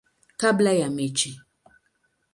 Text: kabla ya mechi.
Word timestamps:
kabla 0.39 0.71
ya 0.73 0.89
mechi. 0.89 1.41